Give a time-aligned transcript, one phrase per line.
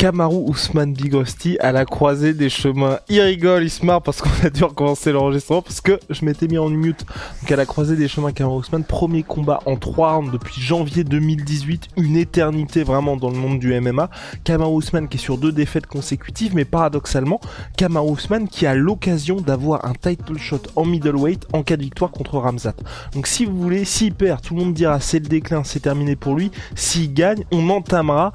[0.00, 3.00] Kamaru Ousmane Bigosti à la croisée des chemins.
[3.10, 6.56] Il rigole, il se parce qu'on a dû recommencer l'enregistrement parce que je m'étais mis
[6.56, 7.04] en mute.
[7.42, 11.04] Donc à la croisée des chemins, Kamaru Ousmane, premier combat en 3 rounds depuis janvier
[11.04, 14.08] 2018, une éternité vraiment dans le monde du MMA.
[14.42, 17.38] Kamaru Ousmane qui est sur deux défaites consécutives, mais paradoxalement,
[17.76, 22.10] Kamaru Ousmane qui a l'occasion d'avoir un title shot en middleweight en cas de victoire
[22.10, 22.76] contre Ramzat.
[23.12, 26.16] Donc si vous voulez, s'il perd, tout le monde dira c'est le déclin, c'est terminé
[26.16, 26.50] pour lui.
[26.74, 28.32] S'il gagne, on entamera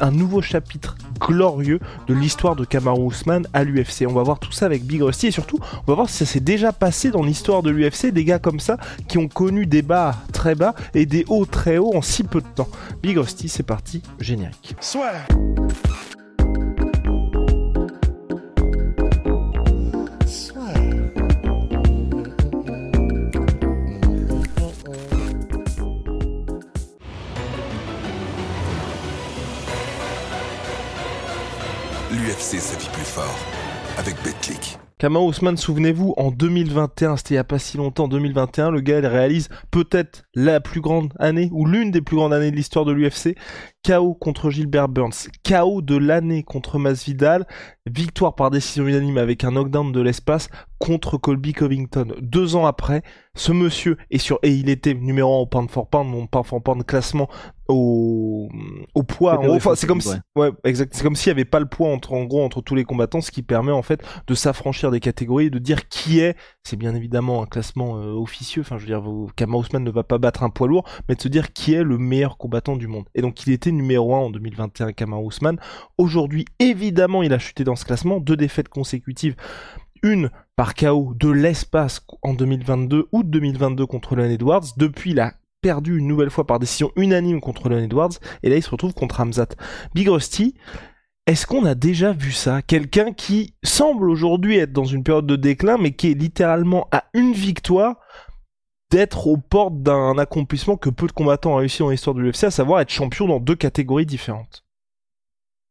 [0.00, 4.06] un nouveau chapitre glorieux de l'histoire de Kamaru Ousmane à l'UFC.
[4.08, 6.26] On va voir tout ça avec Big Rusty et surtout, on va voir si ça
[6.26, 8.76] s'est déjà passé dans l'histoire de l'UFC, des gars comme ça
[9.08, 12.40] qui ont connu des bas très bas et des hauts très hauts en si peu
[12.40, 12.68] de temps.
[13.02, 14.74] Big Rusty, c'est parti, générique.
[32.52, 33.38] L'UFC sa vie plus fort
[33.98, 34.78] avec BetClick.
[34.98, 38.98] Kamaru Ousmane, souvenez-vous, en 2021, c'était il n'y a pas si longtemps, 2021, le gars
[38.98, 42.84] il réalise peut-être la plus grande année ou l'une des plus grandes années de l'histoire
[42.84, 43.36] de l'UFC.
[43.88, 47.46] KO contre Gilbert Burns, KO de l'année contre Masvidal,
[47.86, 52.14] victoire par décision unanime avec un knockdown de l'espace contre Colby Covington.
[52.20, 53.02] Deux ans après,
[53.34, 56.44] ce monsieur est sur et il était numéro 1 au pound for pound, mon pound
[56.44, 57.28] for pound classement
[57.68, 58.48] au,
[58.94, 59.40] au poids.
[59.50, 60.94] Enfin, c'est comme si, ouais, exact.
[60.94, 63.20] C'est comme s'il n'y avait pas le poids entre, en gros, entre tous les combattants,
[63.20, 66.36] ce qui permet en fait de s'affranchir des catégories et de dire qui est.
[66.62, 68.62] C'est bien évidemment un classement euh, officieux.
[68.62, 69.02] Enfin, je veux dire,
[69.36, 71.82] Kama Ousmane ne va pas battre un poids lourd, mais de se dire qui est
[71.82, 73.06] le meilleur combattant du monde.
[73.14, 75.58] Et donc, il était numéro 1 en 2021, Kama Ousmane.
[75.96, 79.36] Aujourd'hui, évidemment, il a chuté dans ce classement, deux défaites consécutives.
[80.02, 84.64] Une par KO de l'espace en 2022, août 2022 contre Leon Edwards.
[84.76, 88.12] Depuis, il a perdu une nouvelle fois par décision unanime contre Leon Edwards.
[88.42, 89.48] Et là, il se retrouve contre Hamzat.
[89.94, 90.54] Big Rusty,
[91.26, 92.62] est-ce qu'on a déjà vu ça?
[92.62, 97.04] Quelqu'un qui semble aujourd'hui être dans une période de déclin, mais qui est littéralement à
[97.12, 97.96] une victoire
[98.90, 102.44] d'être aux portes d'un accomplissement que peu de combattants ont réussi dans l'histoire de l'UFC,
[102.44, 104.64] à savoir être champion dans deux catégories différentes.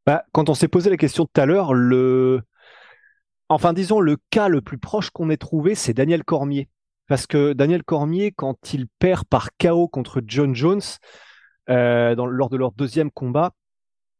[0.06, 2.42] Bah, quand on s'est posé la question tout à l'heure, le,
[3.50, 6.70] enfin disons le cas le plus proche qu'on ait trouvé, c'est Daniel Cormier,
[7.08, 10.82] parce que Daniel Cormier, quand il perd par KO contre John Jones
[11.70, 13.52] euh, lors de leur deuxième combat,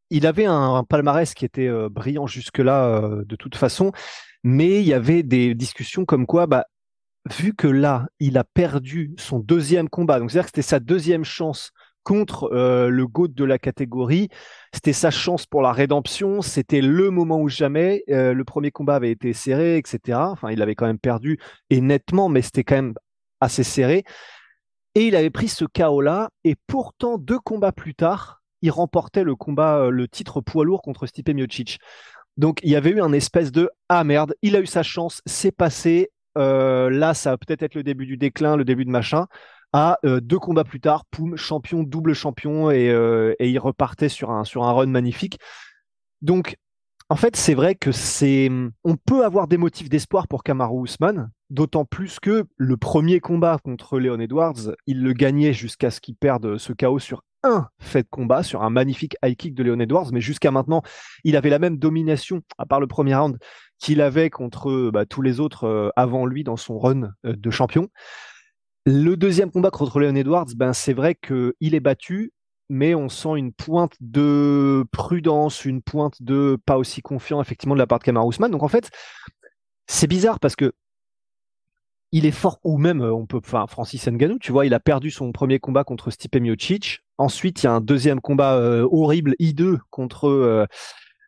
[0.10, 3.92] il avait un, palmarès qui était euh, brillant jusque-là euh, de toute façon,
[4.44, 6.66] mais il y avait des discussions comme quoi, bah,
[7.34, 11.24] vu que là, il a perdu son deuxième combat, donc c'est-à-dire que c'était sa deuxième
[11.24, 11.72] chance
[12.04, 14.30] contre euh, le GOAT de la catégorie,
[14.74, 18.96] c'était sa chance pour la rédemption, c'était le moment où jamais, euh, le premier combat
[18.96, 20.18] avait été serré, etc.
[20.32, 21.38] Enfin, il avait quand même perdu,
[21.70, 22.96] et nettement, mais c'était quand même
[23.42, 24.04] assez serré.
[24.96, 29.36] Et il avait pris ce chaos-là, et pourtant, deux combats plus tard, il remportait le
[29.36, 31.80] combat, euh, le titre poids lourd contre Stipe Miocic.
[32.38, 35.22] Donc il y avait eu un espèce de ah merde, il a eu sa chance,
[35.26, 38.90] c'est passé, euh, là, ça va peut-être être le début du déclin, le début de
[38.90, 39.28] machin.
[39.74, 41.04] À euh, deux combats plus tard,
[41.36, 45.40] champion, double champion, et, euh, et, il repartait sur un, sur un run magnifique.
[46.22, 46.56] Donc,
[47.10, 48.50] en fait, c'est vrai que c'est,
[48.84, 53.60] on peut avoir des motifs d'espoir pour Kamaru Usman, d'autant plus que le premier combat
[53.64, 58.04] contre Leon Edwards, il le gagnait jusqu'à ce qu'il perde ce chaos sur un fait
[58.04, 60.82] de combat, sur un magnifique high kick de Leon Edwards, mais jusqu'à maintenant,
[61.24, 63.38] il avait la même domination, à part le premier round,
[63.80, 67.50] qu'il avait contre bah, tous les autres euh, avant lui dans son run euh, de
[67.50, 67.90] champion.
[68.86, 72.32] Le deuxième combat contre Leon Edwards, ben, c'est vrai qu'il est battu,
[72.70, 77.80] mais on sent une pointe de prudence, une pointe de pas aussi confiant effectivement de
[77.80, 78.52] la part de Kamar Ousmane.
[78.52, 78.90] Donc en fait,
[79.88, 80.74] c'est bizarre parce que
[82.14, 85.12] il est fort, ou même on peut, enfin Francis Ngannou, tu vois, il a perdu
[85.12, 87.02] son premier combat contre Stipe Miocic.
[87.18, 90.66] Ensuite, il y a un deuxième combat euh, horrible, hideux, contre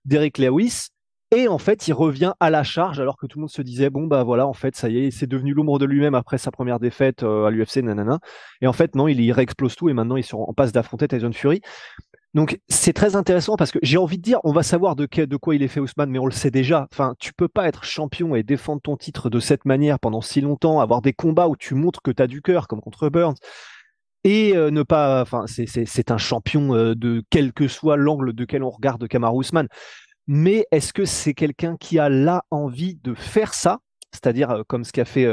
[0.06, 0.92] Derek Lewis.
[1.31, 3.92] Et en fait, il revient à la charge alors que tout le monde se disait
[3.92, 6.50] bon bah voilà en fait ça y est, c'est devenu l'ombre de lui-même après sa
[6.50, 8.20] première défaite euh, à l'UFC nanana.
[8.62, 11.31] Et en fait non, il, y réexplose tout et maintenant il en passe d'affronter Tyson
[11.31, 11.62] Fury.
[12.34, 15.06] Donc c'est très intéressant parce que j'ai envie de dire on va savoir de,
[15.38, 16.88] quoi il est fait Ousmane mais on le sait déjà.
[16.92, 20.42] Enfin, tu peux pas être champion et défendre ton titre de cette manière pendant si
[20.42, 23.38] longtemps, avoir des combats où tu montres que tu as du cœur comme contre Burns
[24.24, 28.70] et ne pas, enfin, c'est un champion de quel que soit l'angle de quel on
[28.70, 29.70] regarde Kamar Ousmane.
[30.31, 33.80] Mais est-ce que c'est quelqu'un qui a là envie de faire ça?
[34.12, 35.28] C'est-à-dire comme ce qu'a fait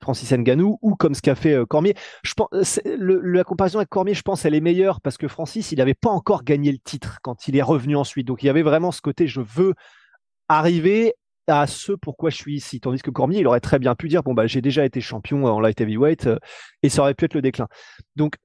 [0.00, 1.94] Francis Nganou ou comme ce qu'a fait Cormier.
[2.24, 5.78] Je pense, la comparaison avec Cormier, je pense, elle est meilleure parce que Francis, il
[5.78, 8.26] n'avait pas encore gagné le titre quand il est revenu ensuite.
[8.26, 9.74] Donc il y avait vraiment ce côté, je veux
[10.48, 11.14] arriver
[11.46, 12.80] à ce pourquoi je suis ici.
[12.80, 15.44] Tandis que Cormier, il aurait très bien pu dire bon bah j'ai déjà été champion
[15.44, 16.38] en light heavyweight euh,
[16.82, 17.68] et ça aurait pu être le déclin.
[18.16, 18.36] Donc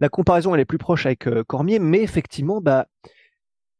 [0.00, 2.86] la comparaison elle est plus proche avec euh, Cormier, mais effectivement bah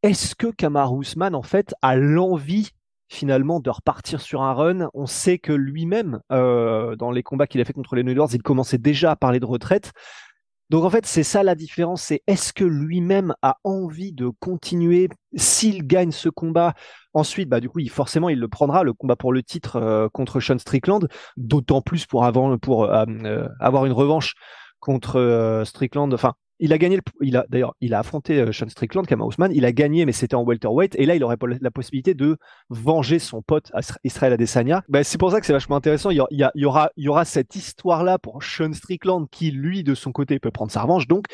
[0.03, 2.71] est-ce que Kamar Ousmane en fait a l'envie
[3.09, 4.89] finalement de repartir sur un run?
[4.95, 8.31] On sait que lui-même euh, dans les combats qu'il a fait contre les New York,
[8.33, 9.93] il commençait déjà à parler de retraite.
[10.71, 15.09] Donc en fait, c'est ça la différence, c'est est-ce que lui-même a envie de continuer?
[15.35, 16.75] S'il gagne ce combat
[17.15, 20.41] Ensuite, bah du coup, forcément, il le prendra le combat pour le titre euh, contre
[20.41, 21.09] Sean Strickland,
[21.39, 24.35] d'autant plus pour, avant, pour euh, avoir une revanche
[24.79, 26.13] contre Strickland.
[26.13, 29.65] Enfin, il a gagné, il a d'ailleurs, il a affronté euh, Sean Strickland, Kama il
[29.65, 32.37] a gagné, mais c'était en welterweight, et là, il aurait la possibilité de
[32.71, 33.71] venger son pote
[34.05, 34.83] Israël Adesanya.
[34.89, 36.11] Ben, c'est pour ça que c'est vachement intéressant.
[36.11, 39.85] Il y, il y, aura, il y aura cette histoire-là pour Sean Strickland qui, lui,
[39.85, 41.07] de son côté, peut prendre sa revanche.
[41.07, 41.27] Donc,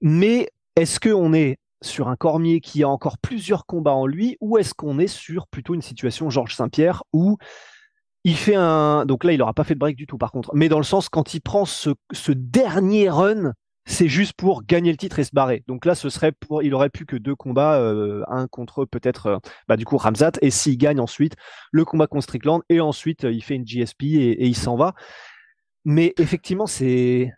[0.00, 4.58] mais est-ce qu'on est sur un Cormier qui a encore plusieurs combats en lui, ou
[4.58, 7.36] est-ce qu'on est sur plutôt une situation Georges Saint-Pierre où
[8.24, 10.50] il fait un, donc là, il n'aura pas fait de break du tout, par contre,
[10.52, 13.52] mais dans le sens quand il prend ce, ce dernier run
[13.86, 15.62] c'est juste pour gagner le titre et se barrer.
[15.68, 19.26] Donc là, ce serait pour, il aurait plus que deux combats, euh, un contre peut-être,
[19.26, 19.38] euh,
[19.68, 21.36] bah, du coup Ramzat, et s'il gagne ensuite
[21.70, 24.94] le combat contre Strickland, et ensuite euh, il fait une GSP et, il s'en va.
[25.84, 27.32] Mais effectivement, c'est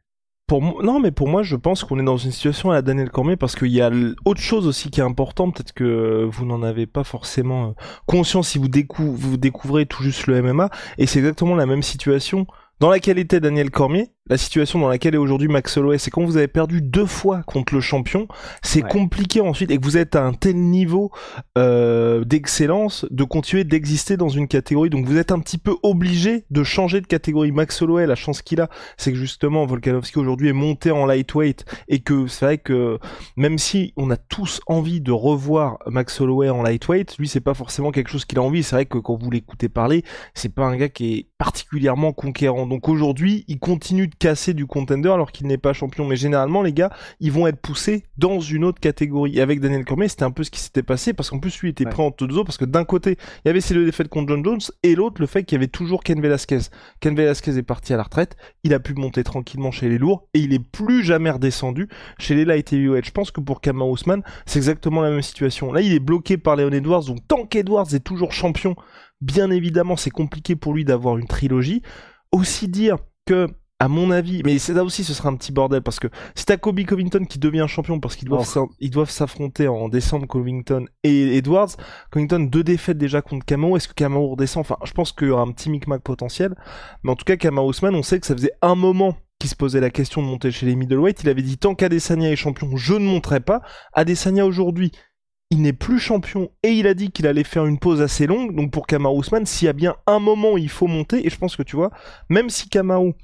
[0.46, 2.82] pour moi, non, mais pour moi, je pense qu'on est dans une situation à la
[2.82, 3.90] Daniel Cormier parce qu'il y a
[4.24, 5.50] autre chose aussi qui est important.
[5.50, 7.74] Peut-être que vous n'en avez pas forcément
[8.06, 10.70] conscience si vous, vous découvrez tout juste le MMA.
[10.96, 12.46] Et c'est exactement la même situation
[12.80, 16.25] dans laquelle était Daniel Cormier la situation dans laquelle est aujourd'hui Max Holloway, c'est quand
[16.25, 18.28] vous avez perdu deux fois contre le champion,
[18.62, 21.10] c'est compliqué ensuite et que vous êtes à un tel niveau
[21.56, 24.90] euh, d'excellence de continuer d'exister dans une catégorie.
[24.90, 27.52] Donc vous êtes un petit peu obligé de changer de catégorie.
[27.52, 31.64] Max Holloway, la chance qu'il a, c'est que justement Volkanovski aujourd'hui est monté en lightweight
[31.88, 32.98] et que c'est vrai que
[33.36, 37.54] même si on a tous envie de revoir Max Holloway en lightweight, lui c'est pas
[37.54, 38.62] forcément quelque chose qu'il a envie.
[38.62, 40.04] C'est vrai que quand vous l'écoutez parler,
[40.34, 42.66] c'est pas un gars qui est particulièrement conquérant.
[42.66, 46.06] Donc aujourd'hui, il continue de casser du contender alors qu'il n'est pas champion.
[46.06, 49.36] Mais généralement, les gars, ils vont être poussés dans une autre catégorie.
[49.38, 51.70] Et avec Daniel Cormier, c'était un peu ce qui s'était passé parce qu'en plus, lui
[51.70, 54.28] était prêt en deux parce que d'un côté, il y avait ces deux défaites contre
[54.28, 56.60] John Jones et l'autre, le fait qu'il y avait toujours Ken Velasquez.
[57.00, 60.28] Ken Velasquez est parti à la retraite, il a pu monter tranquillement chez les lourds
[60.34, 61.88] et il est plus jamais redescendu
[62.18, 63.04] chez les light heavyweight.
[63.04, 65.72] Je pense que pour Kamar Ousmane, c'est exactement la même situation.
[65.72, 68.76] Là, il est bloqué par Leon Edwards, donc tant qu'Edwards est toujours champion,
[69.20, 71.82] bien évidemment, c'est compliqué pour lui d'avoir une trilogie.
[72.32, 73.48] Aussi dire que
[73.80, 76.46] à mon avis, mais c'est là aussi ce sera un petit bordel parce que c'est
[76.46, 78.46] t'as Kobe Covington qui devient champion parce qu'ils doivent
[78.80, 81.70] ils doivent s'affronter en décembre Covington et Edwards.
[82.10, 83.76] Covington deux défaites déjà contre Kamau.
[83.76, 84.62] Est-ce que Kamau redescend?
[84.62, 86.56] Enfin, je pense qu'il y aura un petit micmac potentiel,
[87.04, 89.54] mais en tout cas Kamau Ousmane, on sait que ça faisait un moment qu'il se
[89.54, 91.22] posait la question de monter chez les middleweight.
[91.22, 93.62] Il avait dit tant qu'Adesanya est champion, je ne monterai pas.
[93.92, 94.90] Adesanya aujourd'hui,
[95.50, 98.56] il n'est plus champion et il a dit qu'il allait faire une pause assez longue.
[98.56, 101.30] Donc pour Kamau Ousmane, s'il y a bien un moment où il faut monter, et
[101.30, 101.92] je pense que tu vois,
[102.28, 103.14] même si Kamau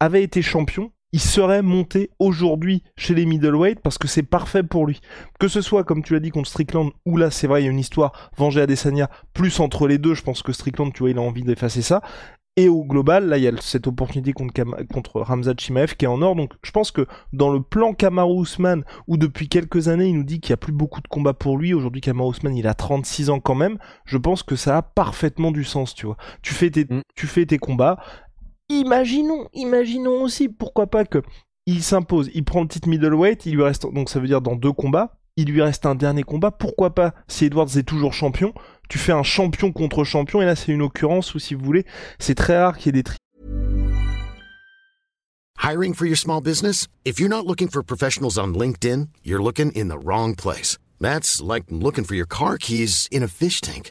[0.00, 4.86] avait été champion, il serait monté aujourd'hui chez les middleweight parce que c'est parfait pour
[4.86, 5.00] lui.
[5.38, 7.68] Que ce soit, comme tu l'as dit, contre Strickland, où là, c'est vrai, il y
[7.68, 11.10] a une histoire venger Adesanya, plus entre les deux, je pense que Strickland, tu vois,
[11.10, 12.02] il a envie d'effacer ça.
[12.58, 14.52] Et au global, là, il y a cette opportunité contre,
[14.92, 16.34] contre Ramzat Chimaev qui est en or.
[16.34, 20.24] Donc, je pense que dans le plan Kamaru Usman, où depuis quelques années, il nous
[20.24, 22.74] dit qu'il n'y a plus beaucoup de combats pour lui, aujourd'hui, Kamaru Usman, il a
[22.74, 26.16] 36 ans quand même, je pense que ça a parfaitement du sens, tu vois.
[26.42, 27.02] Tu fais tes, mm.
[27.14, 28.00] tu fais tes combats,
[28.68, 31.22] imaginons, imaginons aussi, pourquoi pas que
[31.66, 34.56] il s'impose, il prend le titre middleweight, il lui reste, donc ça veut dire dans
[34.56, 38.54] deux combats, il lui reste un dernier combat, pourquoi pas, si Edwards est toujours champion,
[38.88, 41.84] tu fais un champion contre champion, et là c'est une occurrence où si vous voulez,
[42.18, 43.16] c'est très rare qu'il y ait des tri
[45.60, 46.88] Hiring for your small business?
[47.04, 50.78] If you're not looking for professionals on LinkedIn, you're looking in the wrong place.
[50.98, 53.90] That's like looking for your car keys in a fish tank.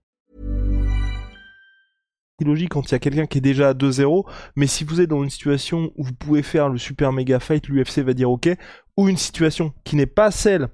[2.43, 5.09] Logique quand il y a quelqu'un qui est déjà à 2-0, mais si vous êtes
[5.09, 8.49] dans une situation où vous pouvez faire le super méga fight, l'UFC va dire ok,
[8.97, 10.69] ou une situation qui n'est pas celle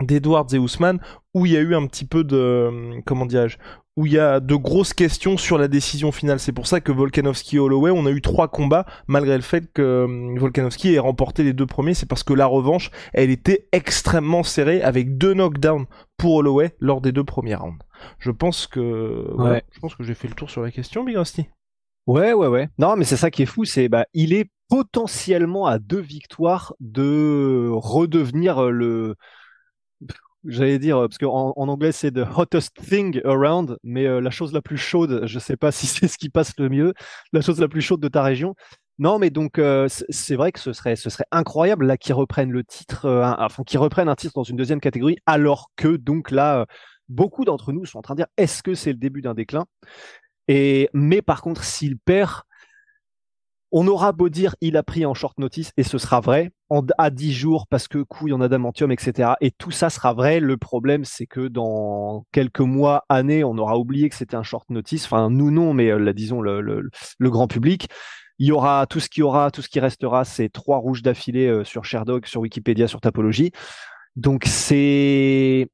[0.00, 1.00] d'Edwards et Ousmane,
[1.34, 3.56] où il y a eu un petit peu de, comment dirais-je,
[3.96, 6.40] où il y a de grosses questions sur la décision finale.
[6.40, 9.70] C'est pour ça que Volkanovski et Holloway, on a eu trois combats, malgré le fait
[9.72, 11.94] que euh, Volkanovski ait remporté les deux premiers.
[11.94, 17.00] C'est parce que la revanche, elle était extrêmement serrée avec deux knockdowns pour Holloway lors
[17.00, 17.78] des deux premiers rounds.
[18.18, 18.80] Je pense que,
[19.34, 19.62] Ouais.
[19.72, 21.46] je pense que j'ai fait le tour sur la question, Big Rusty.
[22.06, 22.68] Ouais, ouais, ouais.
[22.78, 26.74] Non, mais c'est ça qui est fou, c'est bah il est potentiellement à deux victoires
[26.80, 29.14] de redevenir euh, le,
[30.46, 34.52] j'allais dire parce qu'en en anglais c'est the hottest thing around, mais euh, la chose
[34.52, 36.94] la plus chaude, je sais pas si c'est ce qui passe le mieux,
[37.32, 38.54] la chose la plus chaude de ta région.
[38.98, 42.50] Non, mais donc euh, c'est- vrai que ce serait, ce serait incroyable là qu'ils reprennent
[42.52, 45.96] le titre, euh, un- enfin qu'ils reprennent un titre dans une deuxième catégorie, alors que
[45.96, 46.64] donc là, euh,
[47.12, 49.66] beaucoup d'entre nous sont en train de dire est-ce que c'est le début d'un déclin?
[50.48, 52.42] Et mais par contre, s'il perd,
[53.70, 56.82] on aura beau dire il a pris en short notice et ce sera vrai en,
[56.98, 59.30] à 10 jours parce que couille en adamantium, etc.
[59.40, 60.40] Et tout ça sera vrai.
[60.40, 64.68] Le problème, c'est que dans quelques mois, années, on aura oublié que c'était un short
[64.70, 65.06] notice.
[65.06, 67.88] Enfin, nous non, mais euh, disons le, le, le grand public.
[68.38, 71.46] Il y aura tout ce qui aura, tout ce qui restera, c'est trois rouges d'affilée
[71.46, 73.52] euh, sur Sherdog, sur Wikipédia, sur Tapologie.
[74.16, 75.68] Donc c'est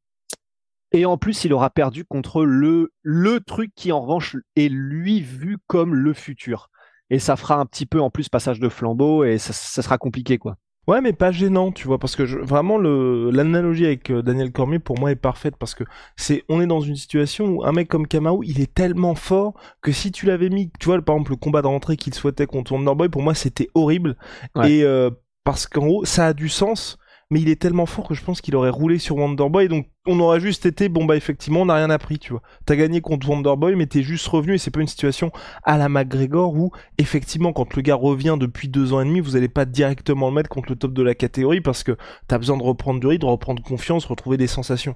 [0.93, 5.21] et en plus, il aura perdu contre le, le truc qui, en revanche, est lui
[5.21, 6.71] vu comme le futur.
[7.11, 9.99] Et ça fera un petit peu, en plus, passage de flambeau et ça, ça sera
[9.99, 10.57] compliqué, quoi.
[10.87, 14.51] Ouais, mais pas gênant, tu vois, parce que je, vraiment le l'analogie avec euh, Daniel
[14.53, 15.85] Cormier pour moi est parfaite parce que
[16.17, 19.53] c'est on est dans une situation où un mec comme Kamau, il est tellement fort
[19.83, 22.47] que si tu l'avais mis, tu vois, par exemple le combat de rentrée qu'il souhaitait
[22.47, 24.17] contre Wonderboy, pour moi c'était horrible
[24.55, 24.73] Ouais.
[24.73, 25.11] et euh,
[25.45, 26.99] parce qu'en gros ça a du sens.
[27.31, 30.19] Mais il est tellement fort que je pense qu'il aurait roulé sur Wonderboy, donc on
[30.21, 32.41] aurait juste été bon bah effectivement on n'a rien appris, tu vois.
[32.65, 35.31] T'as gagné contre Wonderboy, mais t'es juste revenu et c'est pas une situation
[35.63, 39.37] à la McGregor où effectivement quand le gars revient depuis deux ans et demi, vous
[39.37, 42.57] allez pas directement le mettre contre le top de la catégorie parce que t'as besoin
[42.57, 44.95] de reprendre du rythme, de reprendre confiance, retrouver des sensations.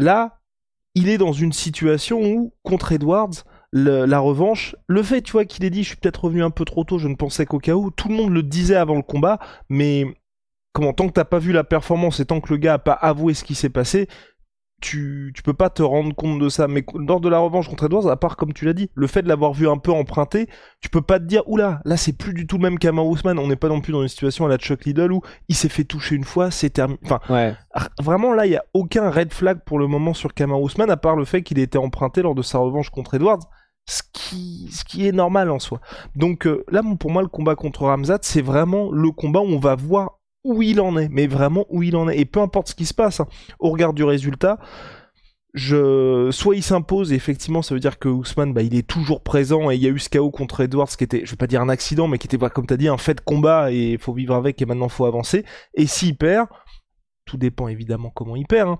[0.00, 0.40] Là,
[0.96, 5.64] il est dans une situation où contre Edwards, la revanche, le fait, tu vois, qu'il
[5.64, 7.74] ait dit, je suis peut-être revenu un peu trop tôt, je ne pensais qu'au cas
[7.74, 9.38] où, tout le monde le disait avant le combat,
[9.70, 10.04] mais
[10.72, 12.92] comment, tant que t'as pas vu la performance et tant que le gars a pas
[12.92, 14.08] avoué ce qui s'est passé,
[14.80, 16.66] tu, tu peux pas te rendre compte de ça.
[16.66, 19.22] Mais lors de la revanche contre Edwards, à part comme tu l'as dit, le fait
[19.22, 20.48] de l'avoir vu un peu emprunté,
[20.80, 23.38] tu peux pas te dire, oula, là c'est plus du tout le même Kamar Ousmane,
[23.38, 25.68] on n'est pas non plus dans une situation à la Chuck Liddell où il s'est
[25.68, 26.98] fait toucher une fois, c'est terminé.
[27.04, 27.54] Enfin, Ouais.
[28.00, 30.96] vraiment là, il y a aucun red flag pour le moment sur Kamar Ousmane, à
[30.96, 33.38] part le fait qu'il ait été emprunté lors de sa revanche contre Edwards.
[33.84, 35.80] Ce qui, ce qui est normal en soi.
[36.14, 39.58] Donc euh, là, pour moi, le combat contre Ramzat, c'est vraiment le combat où on
[39.58, 42.18] va voir où il en est, mais vraiment où il en est.
[42.18, 44.58] Et peu importe ce qui se passe, hein, au regard du résultat,
[45.54, 46.30] je...
[46.30, 49.70] soit il s'impose, et effectivement, ça veut dire que Ousmane, bah, il est toujours présent,
[49.70, 51.60] et il y a eu ce KO contre Edwards qui était, je vais pas dire
[51.60, 53.98] un accident, mais qui était, bah, comme t'as dit, un fait de combat, et il
[53.98, 55.44] faut vivre avec, et maintenant faut avancer.
[55.74, 56.48] Et s'il perd,
[57.24, 58.78] tout dépend évidemment comment il perd, hein.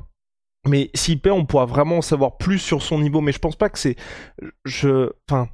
[0.69, 3.21] Mais s'il perd, on pourra vraiment en savoir plus sur son niveau.
[3.21, 3.97] Mais je pense pas que c'est.
[4.65, 5.11] Je.
[5.29, 5.49] Enfin.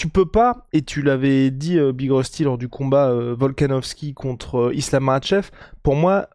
[0.00, 4.14] Tu peux pas, et tu l'avais dit euh, Big Rusty lors du combat euh, Volkanovski
[4.14, 5.50] contre euh, Islam Makhachev,
[5.82, 6.30] pour moi,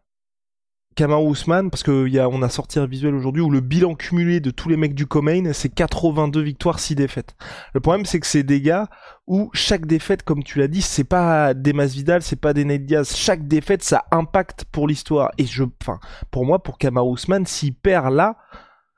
[0.94, 4.38] Kamaru Usman, parce que y a, a sorti un visuel aujourd'hui où le bilan cumulé
[4.38, 7.34] de tous les mecs du Comain, c'est 82 victoires, 6 défaites.
[7.74, 8.86] Le problème, c'est que c'est des gars
[9.26, 12.84] où chaque défaite, comme tu l'as dit, c'est pas des Masvidal, c'est pas des Nate
[12.84, 13.16] Diaz.
[13.16, 15.32] Chaque défaite, ça impacte pour l'histoire.
[15.38, 15.98] Et je, enfin,
[16.30, 18.36] pour moi, pour Kamaru Usman, s'il perd là,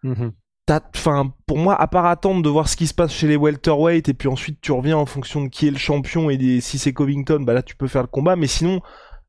[0.03, 0.33] Mhm.
[0.97, 4.09] Enfin, pour moi, à part attendre de voir ce qui se passe chez les welterweight
[4.09, 6.93] et puis ensuite tu reviens en fonction de qui est le champion et si c'est
[6.93, 8.81] Covington, bah là tu peux faire le combat, mais sinon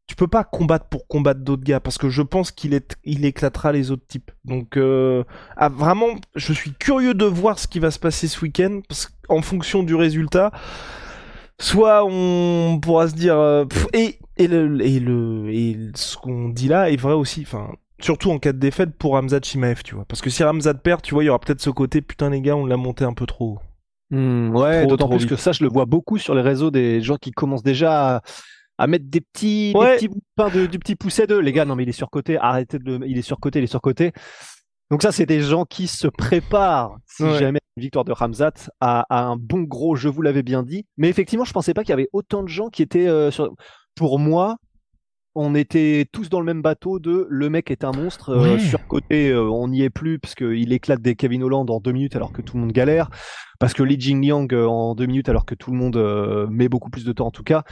[0.10, 3.72] tu peux pas combattre pour combattre d'autres gars parce que je pense qu'il il éclatera
[3.72, 4.32] les autres types.
[4.44, 5.24] Donc, euh,
[5.72, 9.44] vraiment, je suis curieux de voir ce qui va se passer ce week-end parce qu'en
[9.44, 10.52] fonction du résultat,
[11.60, 16.70] soit on pourra se dire euh, et et le et le et ce qu'on dit
[16.70, 17.44] là est vrai aussi.
[17.46, 17.70] Enfin,
[18.02, 20.06] surtout en cas de défaite pour Ramzat Chimaev, tu vois.
[20.06, 22.42] Parce que si Ramzat perd, tu vois, il y aura peut-être ce côté putain les
[22.42, 23.60] gars, on l'a monté un peu trop.
[24.12, 25.30] Hmm, ouais, d'autant plus vite.
[25.30, 28.22] que ça, je le vois beaucoup sur les réseaux des gens qui commencent déjà à,
[28.80, 29.96] à mettre des petits, des Ouais.
[29.98, 31.40] petits bouts de pain de- du petit pousset d'eux.
[31.40, 33.68] Les gars, non, mais il est surcoté, arrêtez de le, il est surcoté, il est
[33.68, 34.12] surcoté.
[34.90, 37.38] Donc ça, c'est des gens qui se préparent, si Ouais.
[37.38, 40.88] jamais une victoire de Ramzat, à, à un bon gros, je vous l'avais bien dit.
[40.98, 43.54] Mais effectivement, je pensais pas qu'il y avait autant de gens qui étaient euh, sur...
[43.96, 44.56] Pour moi,
[45.36, 48.60] on était tous dans le même bateau de le mec est un monstre, euh, Ouais.
[48.60, 52.16] surcoté, euh, on n'y est plus, parce qu'il éclate des Kevin Holland en deux minutes
[52.16, 53.10] alors que tout le monde galère,
[53.60, 55.98] parce que Li Jingliang euh, en deux minutes alors que tout le monde
[56.50, 57.64] met beaucoup plus de temps en tout cas.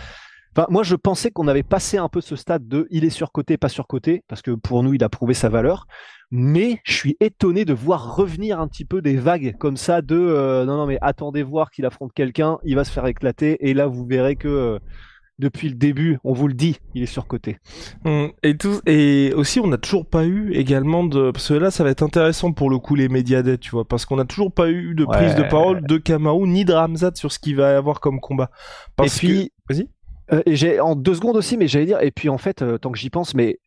[0.55, 3.57] Enfin, moi, je pensais qu'on avait passé un peu ce stade de il est surcoté,
[3.57, 5.85] pas surcoté, parce que pour nous, il a prouvé sa valeur.
[6.31, 10.63] Mais je suis étonné de voir revenir un petit peu des vagues comme ça de
[10.65, 13.85] non, non, mais attendez voir qu'il affronte quelqu'un, il va se faire éclater, et là,
[13.87, 14.79] vous verrez que
[15.39, 17.57] depuis le début, on vous le dit, il est surcoté.
[18.05, 21.31] Hum, Et, tout, et aussi, on n'a toujours pas eu également de.
[21.31, 23.85] Parce que là, ça va être intéressant pour le coup, les médias d'aide, tu vois.
[23.85, 27.11] Parce qu'on n'a toujours pas eu de prise de parole de Kamau ni de Ramzat
[27.15, 28.49] sur ce qu'il va y avoir comme combat.
[28.95, 29.73] Parce et puis, que.
[29.73, 29.89] Vas-y.
[30.33, 32.91] euh, j'ai en deux secondes aussi, mais j'allais dire, et puis en fait, euh, tant
[32.91, 33.59] que j'y pense, mais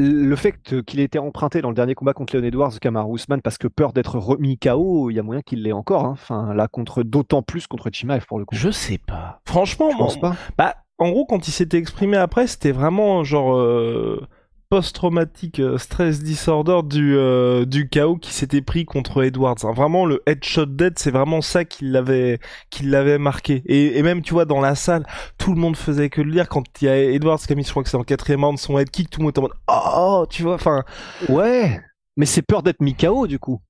[0.00, 0.54] le fait
[0.86, 3.66] qu'il ait été emprunté dans le dernier combat contre Leon Edwards, Kamaru Usman, parce que
[3.66, 6.04] peur d'être remis KO, il y a moyen qu'il l'ait encore.
[6.04, 6.10] hein.
[6.12, 8.54] Enfin, là, contre d'autant plus contre Chimaev pour le coup.
[8.54, 9.40] Je sais pas.
[9.44, 10.36] Franchement, Je pense pas?
[10.56, 14.20] Bah, en gros, quand il s'était exprimé après, c'était vraiment genre euh,
[14.70, 19.56] post-traumatique euh, stress disorder du, euh, du chaos qui s'était pris contre Edwards.
[19.64, 19.72] hein.
[19.72, 22.38] Vraiment, le headshot dead, c'est vraiment ça qui l'avait
[22.70, 23.62] qui l'avait marqué.
[23.66, 25.06] Et, et même, tu vois, dans la salle,
[25.38, 26.48] tout le monde faisait que le lire.
[26.48, 28.58] Quand il y a Edwards qui a mis, je crois que c'est en quatrième round,
[28.58, 30.54] son head kick, tout le monde était en mode oh, tu vois.
[30.54, 30.84] Enfin,
[31.28, 31.80] Ouais,
[32.16, 33.60] mais c'est peur d'être mis KO du coup.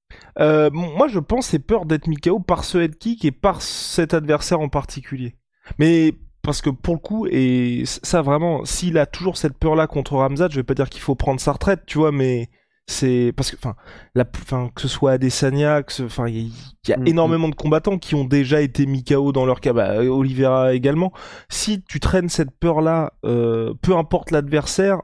[0.41, 3.63] euh, moi, je pense c'est peur d'être mis KO par ce head kick et par
[3.63, 5.37] cet adversaire en particulier.
[5.79, 6.15] Mais
[6.49, 10.49] parce que pour le coup, et ça vraiment, s'il a toujours cette peur-là contre Ramzat,
[10.51, 12.49] je vais pas dire qu'il faut prendre sa retraite, tu vois, mais
[12.87, 13.75] c'est parce que, enfin,
[14.15, 16.51] la, enfin, que ce soit Adesanya, que ce, enfin, il
[16.89, 17.07] y, a Mhm.
[17.07, 21.13] énormément de combattants qui ont déjà été mis KO dans leur cas, bah, Oliveira également.
[21.51, 25.03] Si tu traînes cette peur-là, euh, peu importe l'adversaire,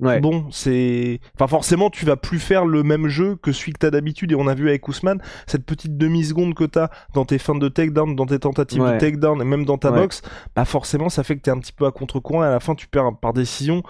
[0.00, 0.20] Ouais.
[0.20, 1.20] Bon, c'est.
[1.34, 4.32] Enfin, forcément, tu vas plus faire le même jeu que celui que t'as d'habitude.
[4.32, 7.68] Et on a vu avec Ousmane, cette petite demi-seconde que t'as dans tes fins de
[7.68, 8.94] takedown, dans tes tentatives Ouais.
[8.94, 10.00] de takedown et même dans ta Ouais.
[10.00, 10.22] boxe,
[10.56, 12.74] bah forcément, ça fait que t'es un petit peu à contre-courant et à la fin,
[12.74, 13.82] tu perds par décision.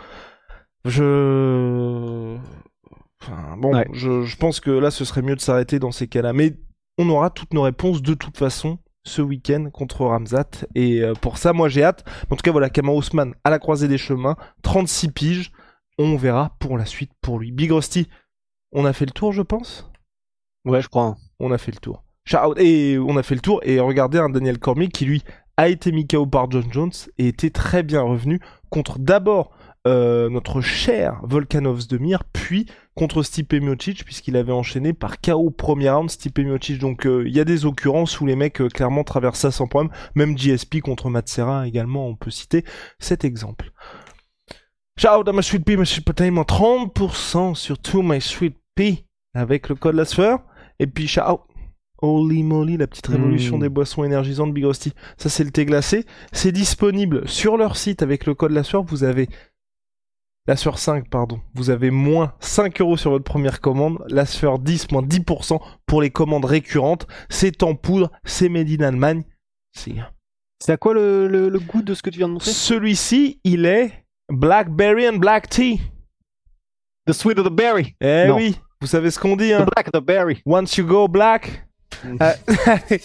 [0.85, 2.37] Je.
[3.23, 6.33] Enfin, bon, je, je pense que là, ce serait mieux de s'arrêter dans ces cas-là.
[6.33, 6.57] Mais
[6.99, 10.67] on aura toutes nos réponses de toute façon ce week-end contre Ramzat.
[10.75, 12.05] Et euh, pour ça, moi, j'ai hâte.
[12.31, 15.53] En tout cas, voilà, Kamau Ousmane à la croisée des chemins, 36 piges.
[15.99, 17.53] On verra pour la suite pour lui.
[17.53, 18.09] Big Rusty,
[18.73, 19.91] on a fait le tour, je pense?
[20.65, 21.17] Ouais, je crois.
[21.39, 22.03] On a fait le tour.
[22.57, 23.61] Et on a fait le tour.
[23.63, 25.23] Et regardez un Daniel Cormier qui, lui,
[25.57, 29.51] a été mis KO par John Jones et était très bien revenu contre d'abord
[29.87, 35.51] euh, notre cher Volkanovs de Mir, puis contre Stipe Miocic, puisqu'il avait enchaîné par KO
[35.51, 36.79] premier round Stipe Miocic.
[36.79, 39.67] Donc euh, il y a des occurrences où les mecs euh, clairement traversent ça sans
[39.67, 39.93] problème.
[40.15, 42.65] Même GSP contre Matsera également, on peut citer
[42.99, 43.73] cet exemple.
[45.03, 49.69] Out à ma Sweet Pea, ma Sweet Potato, 30% sur tout my Sweet Pea avec
[49.69, 50.39] le code LASFEUR.
[50.79, 51.41] Et puis out
[52.01, 53.61] Holy moly, la petite révolution Mm.
[53.61, 54.93] des boissons énergisantes Big Rusty.
[55.17, 56.05] Ça, c'est le thé glacé.
[56.33, 58.83] C'est disponible sur leur site avec le code la sueur.
[58.83, 59.29] Vous avez
[60.47, 61.41] la sueur 5, pardon.
[61.55, 63.99] Vous avez moins 5 euros sur votre première commande.
[64.09, 67.07] La sueur 10, moins 10% pour les commandes récurrentes.
[67.31, 68.11] C'est en poudre.
[68.25, 69.25] C'est made in Allemagne.
[69.73, 69.95] C'est
[70.61, 72.51] C'est à quoi le, le- le goût de ce que tu viens de montrer?
[72.53, 75.81] Celui-ci, il est Blackberry and Black Tea.
[77.07, 77.95] The sweet of the berry.
[78.01, 78.37] Eh Non.
[78.37, 80.43] oui, vous savez ce qu'on dit, The black of the berry.
[80.47, 81.65] Once you go black.
[82.03, 82.19] Mm.
[82.21, 82.99] Euh,